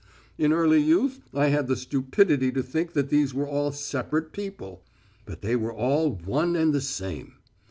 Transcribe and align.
In 0.39 0.51
early 0.51 0.81
youth 0.81 1.21
I 1.31 1.49
had 1.49 1.67
the 1.67 1.75
stupidity 1.75 2.51
to 2.53 2.63
think 2.63 2.93
that 2.93 3.09
these 3.11 3.35
were 3.35 3.47
all 3.47 3.71
separate 3.71 4.31
people. 4.31 4.83
But 5.27 5.41
they 5.41 5.55
were 5.55 5.71
all 5.75 6.09
one 6.09 6.55
and 6.55 6.73
the 6.73 6.81
same. 6.81 7.35